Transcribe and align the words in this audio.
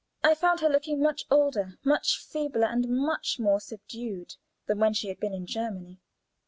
I 0.23 0.33
found 0.33 0.61
her 0.61 0.67
looking 0.67 0.99
much 0.99 1.25
older, 1.29 1.77
much 1.85 2.17
feebler, 2.17 2.65
and 2.65 2.89
much 2.89 3.37
more 3.37 3.59
subdued 3.59 4.33
than 4.65 4.79
when 4.79 4.95
she 4.95 5.09
had 5.09 5.19
been 5.19 5.35
in 5.35 5.45
Germany. 5.45 5.99